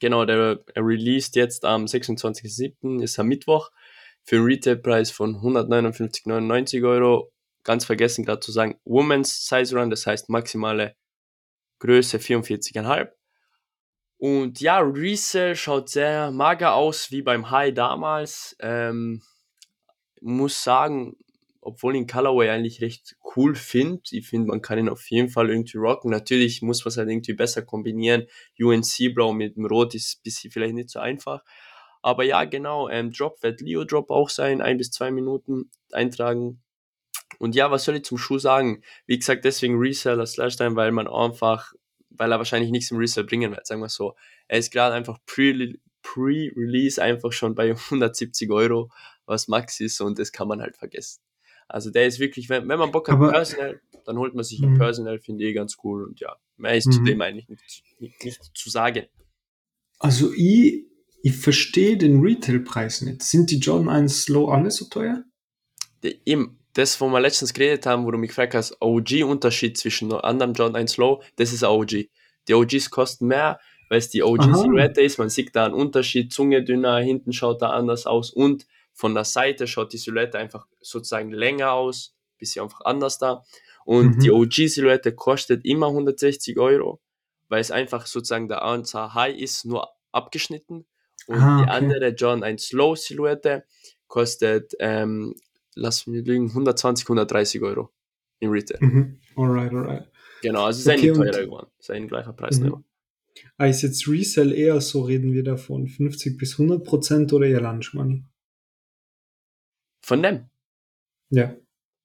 [0.00, 3.02] Genau, der er released jetzt am 26.07.
[3.02, 3.70] ist am Mittwoch
[4.22, 7.32] für einen Retailpreis von 159,99 Euro.
[7.64, 10.94] Ganz vergessen gerade zu sagen, Women's Size Run, das heißt maximale
[11.78, 13.08] Größe 44,5.
[14.18, 18.54] Und ja, Resell schaut sehr mager aus wie beim High damals.
[18.60, 19.22] Ähm,
[20.20, 21.16] muss sagen,
[21.62, 25.28] obwohl ich den Colorway eigentlich recht cool finde, ich finde, man kann ihn auf jeden
[25.28, 26.10] Fall irgendwie rocken.
[26.10, 28.26] Natürlich muss man es halt irgendwie besser kombinieren.
[28.60, 31.42] UNC Blau mit dem Rot ist ein bisschen vielleicht nicht so einfach.
[32.02, 36.60] Aber ja, genau, ähm, Drop wird Leo Drop auch sein, ein bis zwei Minuten eintragen.
[37.38, 38.82] Und ja, was soll ich zum Schuh sagen?
[39.06, 41.72] Wie gesagt, deswegen Reseller Slash Time, weil man einfach,
[42.10, 44.16] weil er wahrscheinlich nichts im Resell bringen wird, sagen wir so.
[44.48, 48.90] Er ist gerade einfach pre- pre-Release einfach schon bei 170 Euro,
[49.26, 51.20] was Max ist und das kann man halt vergessen.
[51.72, 54.60] Also der ist wirklich, wenn, wenn man Bock hat, Aber- Personal, dann holt man sich
[54.62, 54.78] ein Mhm.
[54.78, 56.92] Personal, finde ich ganz cool und ja, mehr ist Mhm.
[56.92, 57.62] zu dem eigentlich nicht,
[57.98, 59.06] nicht, nicht zu sagen.
[59.98, 60.84] Also ich,
[61.22, 63.22] ich verstehe den Retailpreis nicht.
[63.22, 65.24] Sind die Jordan 1 Slow alle so teuer?
[66.02, 70.12] Der- Eben, das, wo wir letztens geredet haben, wo du mich gefragt hast, OG-Unterschied zwischen
[70.12, 72.08] anderen John 1 Low, das ist OG.
[72.48, 75.18] Die OGs kosten mehr, weil es die OG-Silhouette ist.
[75.18, 79.24] Man sieht da einen Unterschied, Zunge dünner, hinten schaut da anders aus und von der
[79.24, 83.44] Seite schaut die Silhouette einfach sozusagen länger aus, bisschen einfach anders da.
[83.84, 84.20] Und Mhm.
[84.20, 87.00] die OG-Silhouette kostet immer 160 Euro,
[87.48, 90.86] weil es einfach sozusagen der Answer High ist, nur abgeschnitten.
[91.26, 91.70] Und Ah, die okay.
[91.70, 93.64] andere John 1 Slow Silhouette
[94.08, 95.34] kostet, ähm,
[95.74, 97.90] lass mich lügen, 120, 130 Euro
[98.40, 98.78] im Retail.
[98.80, 99.20] Mhm.
[99.36, 100.08] Alright, alright.
[100.42, 101.70] Genau, also es ist Okay, teurer geworden.
[101.78, 102.58] Es ist ein gleicher Preis.
[102.58, 102.66] Mhm.
[102.66, 102.84] ne?
[103.56, 107.60] Ah, ist jetzt Resell eher so, reden wir davon, 50 bis 100 Prozent oder eher
[107.60, 108.24] Lunch Money?
[110.02, 110.48] Von dem?
[111.30, 111.54] Ja.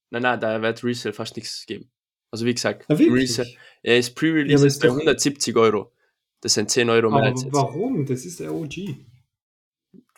[0.09, 1.91] Nein, nein, da wird Resale fast nichts geben.
[2.31, 3.11] Also wie gesagt, wirklich?
[3.39, 3.49] Resale,
[3.83, 5.91] er ist Ja, Pre-Release ist ist bei doch- 170 Euro.
[6.41, 8.05] Das sind 10 Euro mehr Aber warum?
[8.05, 8.95] Das ist der OG.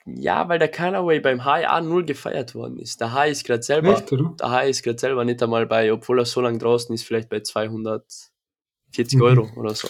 [0.05, 2.99] Ja, weil der Colorway beim High A0 gefeiert worden ist.
[2.99, 6.19] Der High ist gerade selber, Echt, der High ist gerade selber nicht einmal bei, obwohl
[6.19, 9.21] er so lange draußen ist, vielleicht bei 240 Mhm.
[9.21, 9.87] Euro oder so.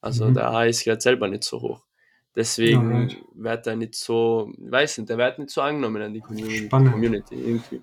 [0.00, 0.34] Also Mhm.
[0.34, 1.82] der High ist gerade selber nicht so hoch.
[2.38, 3.16] Deswegen Alright.
[3.34, 6.66] wird er nicht so, weiß nicht, der wird nicht so angenommen an die Community.
[6.66, 6.92] Spannend.
[6.92, 7.82] Community irgendwie.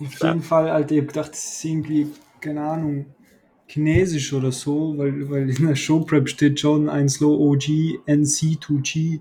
[0.00, 0.28] Auf Ja.
[0.30, 2.08] jeden Fall, Alter, ich hab gedacht, das ist irgendwie,
[2.40, 3.06] keine Ahnung,
[3.68, 9.20] chinesisch oder so, weil, weil in der Showprep steht Jordan 1 Low OG NC2G.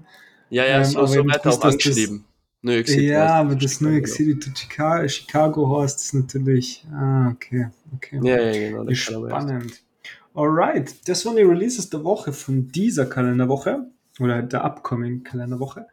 [0.49, 2.25] Ja, ja, Ähm, so, so wird er auch das, angeschrieben.
[2.63, 4.07] New York City ja, aber das das New York.
[4.07, 6.83] City to Chicago, Chicago heißt es natürlich.
[6.91, 8.19] Ah, okay, okay.
[8.23, 9.83] Ja, ja, genau, der Ist spannend.
[10.33, 13.85] Alright, das waren die Releases der Woche von dieser Kalenderwoche
[14.19, 15.87] oder der upcoming Kalenderwoche.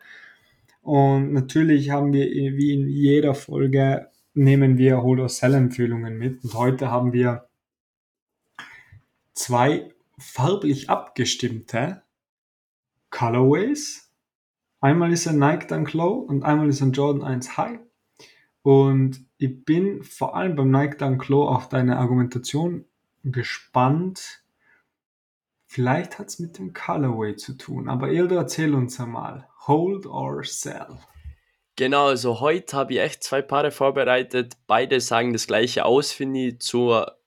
[0.82, 6.44] Und natürlich haben wir, wie in jeder Folge, nehmen wir Hold or Sell Empfehlungen mit.
[6.44, 7.48] Und heute haben wir
[9.32, 12.02] zwei farblich abgestimmte
[13.10, 14.12] Colorways.
[14.80, 17.78] Einmal ist ein Nike Dunk Low und einmal ist ein Jordan 1 High.
[18.62, 22.84] Und ich bin vor allem beim Nike Dunk Low auf deine Argumentation
[23.22, 24.43] gespannt.
[25.74, 29.48] Vielleicht hat es mit dem Colorway zu tun, aber Ildo, erzähl uns einmal.
[29.66, 31.00] Hold or sell?
[31.74, 34.54] Genau, also heute habe ich echt zwei Paare vorbereitet.
[34.68, 37.18] Beide sagen das gleiche aus, finde ich, zur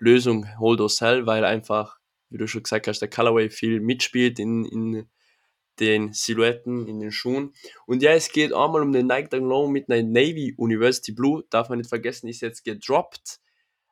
[0.00, 4.40] Lösung Hold or Sell, weil einfach, wie du schon gesagt hast, der Colorway viel mitspielt
[4.40, 5.08] in, in
[5.78, 7.52] den Silhouetten, in den Schuhen.
[7.86, 11.44] Und ja, es geht einmal um den Nike Dunk Low mit einer Navy University Blue.
[11.48, 13.38] Darf man nicht vergessen, ist jetzt gedroppt.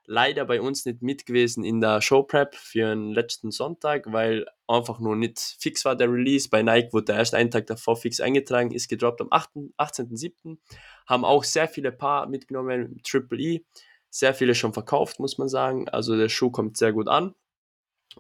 [0.07, 4.47] Leider bei uns nicht mit gewesen in der Show Prep für den letzten Sonntag, weil
[4.67, 6.49] einfach nur nicht fix war der Release.
[6.49, 10.59] Bei Nike wurde der erst einen Tag davor fix eingetragen, ist gedroppt am 8., 18.07.
[11.07, 13.65] Haben auch sehr viele Paar mitgenommen, Triple E.
[14.11, 15.89] Sehr viele schon verkauft, muss man sagen.
[15.89, 17.35] Also der Schuh kommt sehr gut an.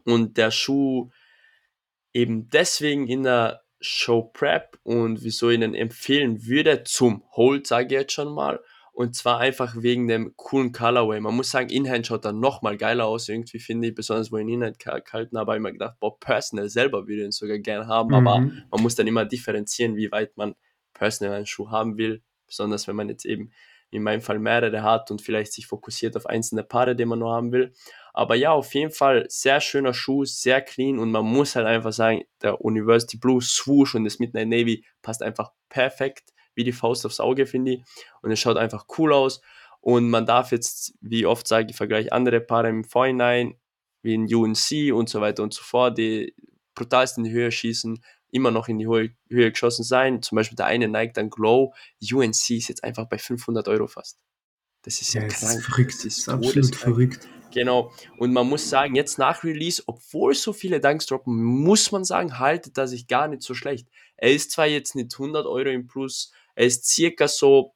[0.04, 1.10] Und der Schuh
[2.12, 7.86] eben deswegen in der Show Prep und wieso ich ihn empfehlen würde zum Hold, sage
[7.86, 8.60] ich jetzt schon mal.
[8.92, 11.18] Und zwar einfach wegen dem coolen Colorway.
[11.18, 14.42] Man muss sagen, Inhand schaut dann nochmal geiler aus, irgendwie finde ich, besonders wo ich
[14.42, 17.58] ihn Inhand gehalten habe, habe ich mir gedacht, boah, personal selber würde ich ihn sogar
[17.58, 18.14] gerne haben, mhm.
[18.14, 18.38] aber
[18.70, 20.54] man muss dann immer differenzieren, wie weit man
[20.92, 23.50] personal einen Schuh haben will, besonders wenn man jetzt eben
[23.90, 27.32] in meinem Fall mehrere hat und vielleicht sich fokussiert auf einzelne Paare, die man nur
[27.32, 27.74] haben will.
[28.14, 31.92] Aber ja, auf jeden Fall sehr schöner Schuh, sehr clean und man muss halt einfach
[31.92, 37.06] sagen, der University Blue Swoosh und das Midnight Navy passt einfach perfekt wie die Faust
[37.06, 37.84] aufs Auge, finde ich.
[38.22, 39.40] Und es schaut einfach cool aus.
[39.80, 43.56] Und man darf jetzt, wie oft sage ich, vergleiche andere Paare im Vorhinein,
[44.02, 46.34] wie in UNC und so weiter und so fort, die
[46.74, 50.22] brutalst in die Höhe schießen, immer noch in die Höhe, Höhe geschossen sein.
[50.22, 51.74] Zum Beispiel der eine Nike dann Glow.
[52.00, 54.18] UNC ist jetzt einfach bei 500 Euro fast.
[54.82, 55.58] Das ist ja, ja krank.
[55.58, 55.94] Ist verrückt.
[55.94, 57.28] Das ist, ist absolut verrückt.
[57.52, 57.92] Genau.
[58.18, 62.38] Und man muss sagen, jetzt nach Release, obwohl so viele Dunks droppen, muss man sagen,
[62.38, 63.88] haltet er sich gar nicht so schlecht.
[64.16, 67.74] Er ist zwar jetzt nicht 100 Euro im Plus, er ist circa so,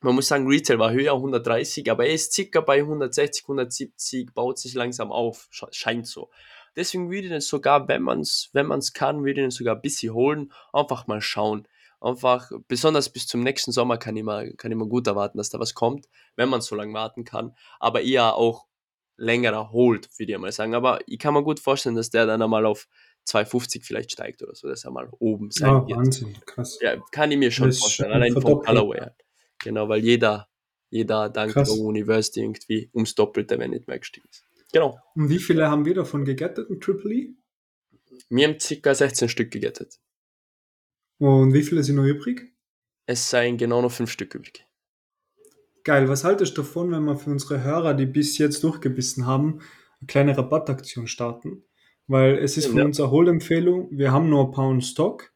[0.00, 4.58] man muss sagen, Retail war höher, 130, aber er ist circa bei 160, 170, baut
[4.58, 6.30] sich langsam auf, scheint so.
[6.76, 9.82] Deswegen würde ich den sogar, wenn man es wenn kann, würde ich den sogar ein
[9.82, 11.68] bisschen holen, einfach mal schauen.
[12.00, 15.48] Einfach, besonders bis zum nächsten Sommer kann ich mal, kann ich mal gut erwarten, dass
[15.48, 17.56] da was kommt, wenn man so lange warten kann.
[17.80, 18.66] Aber eher auch
[19.16, 20.74] längerer holt, würde ich mal sagen.
[20.74, 22.88] Aber ich kann mir gut vorstellen, dass der dann einmal auf
[23.24, 25.98] 250 vielleicht steigt oder so, dass er mal oben sein Ja, wird.
[25.98, 26.78] Wahnsinn, krass.
[26.80, 28.62] Ja, kann ich mir schon Das vorstellen, allein vom.
[28.62, 28.98] Colorway.
[28.98, 29.16] her.
[29.62, 30.48] Genau, weil jeder,
[30.90, 31.72] jeder dank Krass.
[31.72, 34.44] der University irgendwie ums Doppelte, wenn nicht mehr gestiegen ist.
[34.72, 34.98] Genau.
[35.14, 37.34] Und wie viele haben wir davon gegettet in Triple E?
[38.28, 38.94] Wir haben ca.
[38.94, 39.98] 16 Stück gegettet.
[41.18, 42.52] Und wie viele sind noch übrig?
[43.06, 44.66] Es seien genau noch 5 Stück übrig.
[45.84, 49.60] Geil, was haltest du davon, wenn wir für unsere Hörer, die bis jetzt durchgebissen haben,
[50.00, 51.64] eine kleine Rabattaktion starten?
[52.06, 52.84] Weil es ist von Ja.
[52.84, 55.32] uns eine Holdempfehlung, wir haben nur ein paar in Stock.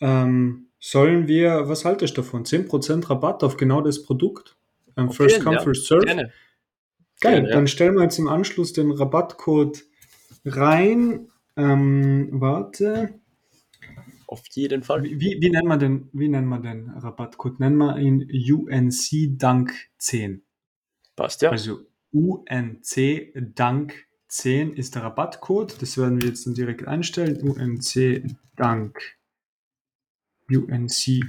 [0.00, 2.44] Ähm, sollen wir, was haltest du davon?
[2.44, 4.56] 10% Rabatt auf genau das Produkt?
[4.96, 5.62] Ähm, Auf first come, ja.
[5.62, 6.06] first serve.
[6.06, 6.32] Gerne.
[7.20, 7.54] Geil, Gerne, ja.
[7.54, 9.84] dann stellen wir jetzt im Anschluss den Rabattcode
[10.46, 11.28] rein.
[11.56, 13.20] Ähm, warte.
[14.26, 15.02] Auf jeden Fall.
[15.02, 17.60] Wie, wie, wie, nennen wir den, wie nennen wir den Rabattcode?
[17.60, 20.42] Nennen wir ihn UNC Dank 10.
[21.14, 21.50] Passt, ja.
[21.50, 21.80] Also
[22.12, 24.09] UNC Dank 10
[24.76, 25.80] ist der Rabattcode.
[25.82, 27.40] Das werden wir jetzt dann direkt einstellen.
[27.40, 28.22] UNC
[28.56, 29.18] Dank.
[30.48, 31.24] UNC.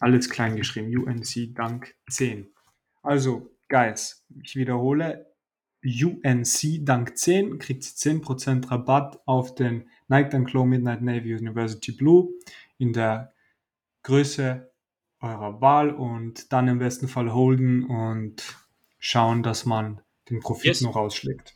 [0.00, 0.96] Alles klein geschrieben.
[0.96, 2.48] UNC Dank 10.
[3.02, 5.34] Also, Guys, ich wiederhole.
[5.84, 12.32] UNC Dank 10 kriegt 10% Rabatt auf den Nike Dunk Low Midnight Navy University Blue
[12.78, 13.32] in der
[14.02, 14.72] Größe
[15.20, 18.42] eurer Wahl und dann im besten Fall holden und
[18.98, 20.80] schauen, dass man den Profit Yes.
[20.82, 21.55] noch rausschlägt.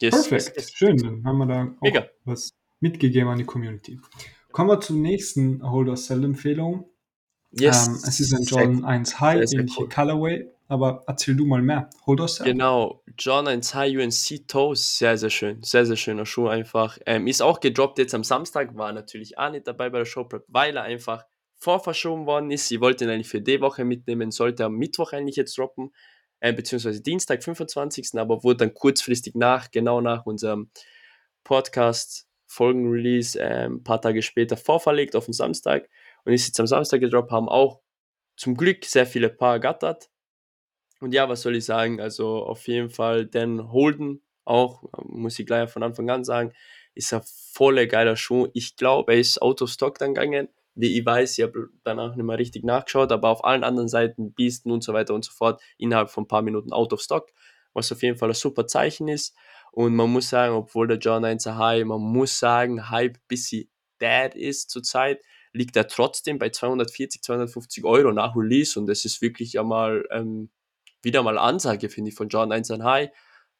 [0.00, 0.72] Yes, Perfekt, yes, yes.
[0.72, 2.06] schön, dann haben wir da auch Mega.
[2.24, 4.00] was mitgegeben an die Community.
[4.52, 6.88] Kommen wir zur nächsten Holder Sell Empfehlung.
[7.50, 7.88] Yes.
[7.88, 9.88] Ähm, es ist ein Jordan 1 High, ähnliche cool.
[9.88, 11.90] Colorway, aber erzähl du mal mehr.
[12.06, 12.46] Holder Sell.
[12.46, 15.62] Genau, John 1 High UNC Toes, sehr, sehr schön.
[15.62, 16.98] Sehr, sehr schöner Schuh einfach.
[17.06, 20.24] Ähm, ist auch gedroppt jetzt am Samstag, war natürlich auch nicht dabei bei der Show
[20.24, 21.24] Prep, weil er einfach
[21.56, 22.68] vorverschoben worden ist.
[22.68, 25.92] Sie wollte ihn eigentlich für die Woche mitnehmen, sollte am Mittwoch eigentlich jetzt droppen,
[26.40, 28.10] äh, beziehungsweise Dienstag, 25.
[28.16, 30.70] Aber wurde dann kurzfristig nach, genau nach unserem
[31.44, 35.88] Podcast Folgenrelease äh, ein paar Tage später vorverlegt auf den Samstag
[36.24, 37.80] und ist jetzt am Samstag gedroppt, haben auch
[38.36, 40.10] zum Glück sehr viele Paar gattert.
[41.00, 42.00] Und ja, was soll ich sagen?
[42.00, 46.52] Also auf jeden Fall Dan Holden auch, muss ich gleich von Anfang an sagen,
[46.94, 48.48] ist ein voller geiler Schuh.
[48.54, 50.48] Ich glaube, er ist out of stock dann gegangen.
[50.80, 54.32] Wie ich weiß, ich habe danach nicht mehr richtig nachgeschaut, aber auf allen anderen Seiten,
[54.32, 57.32] Beasten und so weiter und so fort, innerhalb von ein paar Minuten out of stock,
[57.74, 59.36] was auf jeden Fall ein super Zeichen ist.
[59.72, 63.68] Und man muss sagen, obwohl der John 1 High, man muss sagen, Hype bisschen
[64.00, 65.20] dead ist zurzeit,
[65.52, 70.48] liegt er trotzdem bei 240, 250 Euro nach Release und das ist wirklich einmal ähm,
[71.02, 73.10] wieder mal Ansage, finde ich, von John 1 High,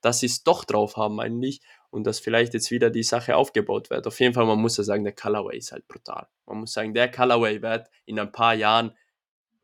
[0.03, 3.91] dass sie es doch drauf haben eigentlich und dass vielleicht jetzt wieder die Sache aufgebaut
[3.91, 4.07] wird.
[4.07, 6.29] Auf jeden Fall, man muss ja sagen, der Colorway ist halt brutal.
[6.47, 8.97] Man muss sagen, der Colorway wird in ein paar Jahren,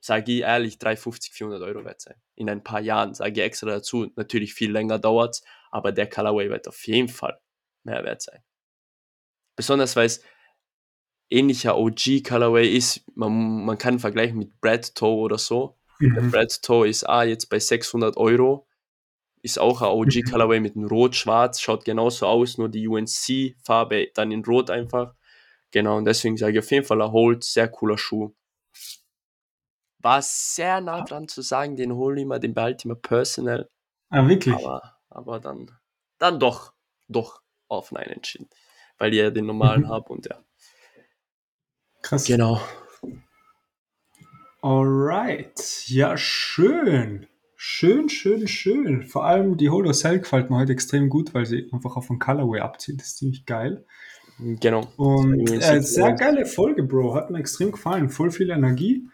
[0.00, 2.16] sage ich ehrlich, 350, 400 Euro wert sein.
[2.34, 4.10] In ein paar Jahren, sage ich extra dazu.
[4.16, 7.38] Natürlich viel länger dauert es, aber der Colorway wird auf jeden Fall
[7.82, 8.42] mehr wert sein.
[9.56, 10.22] Besonders weil es
[11.30, 15.78] ähnlicher OG Colorway ist, man, man kann vergleichen mit Brad Toe oder so.
[15.98, 16.14] Mhm.
[16.14, 18.66] Der Brad Toe ist ah, jetzt bei 600 Euro
[19.44, 20.30] ist auch ein OG mhm.
[20.30, 25.14] Colorway mit einem Rot-Schwarz, schaut genauso aus, nur die UNC-Farbe dann in Rot einfach.
[25.70, 28.34] Genau, und deswegen sage ich auf jeden Fall, er holt sehr cooler Schuh.
[29.98, 33.68] War sehr nah dran zu sagen, den hole ich mal, den behalte ich mal personal.
[34.08, 34.54] Ah, wirklich?
[34.54, 35.70] Aber, aber dann,
[36.18, 36.72] dann doch,
[37.08, 38.48] doch auf Nein entschieden.
[38.96, 39.88] Weil ich ja den normalen mhm.
[39.88, 40.42] habe und ja.
[42.00, 42.24] Krass.
[42.24, 42.62] Genau.
[44.62, 45.84] Alright.
[45.88, 47.26] Ja, schön.
[47.66, 49.04] Schön, schön, schön.
[49.04, 52.18] Vor allem die Holo Cell gefällt mir heute extrem gut, weil sie einfach auf den
[52.18, 53.00] Colorway abzieht.
[53.00, 53.86] Das ist ziemlich geil.
[54.38, 54.86] Genau.
[54.98, 57.14] Und äh, sehr geile Folge, Bro.
[57.14, 58.10] Hat mir extrem gefallen.
[58.10, 59.08] Voll viel Energie.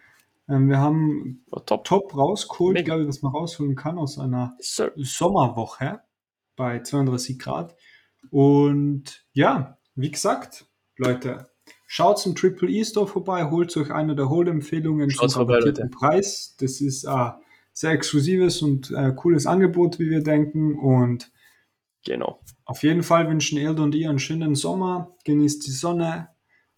[0.48, 1.84] Ähm, wir haben top.
[1.84, 4.90] top rausgeholt, glaube ich, was man rausholen kann aus einer Sir.
[4.96, 6.00] Sommerwoche
[6.56, 7.76] bei 32 Grad.
[8.30, 11.48] Und ja, wie gesagt, Leute,
[11.86, 16.56] schaut zum Triple E Store vorbei, holt euch eine der Hol-Empfehlungen zum rabattierten Preis.
[16.58, 17.30] Das ist äh,
[17.72, 20.78] sehr exklusives und äh, cooles Angebot, wie wir denken.
[20.78, 21.30] Und
[22.04, 22.40] genau.
[22.64, 25.16] Auf jeden Fall wünschen Elde und ihr einen schönen Sommer.
[25.24, 26.28] Genießt die Sonne.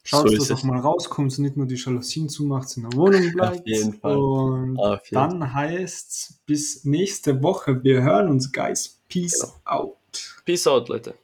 [0.04, 3.32] Schaut, so dass auch mal rauskommt und nicht nur die Jalousien zumacht, in der Wohnung
[3.32, 3.60] bleibt.
[3.60, 4.16] Auf jeden Fall.
[4.16, 7.84] Und Auf jeden dann heißt es bis nächste Woche.
[7.84, 9.00] Wir hören uns, guys.
[9.08, 9.54] Peace genau.
[9.64, 9.96] out.
[10.44, 11.14] Peace out, Leute.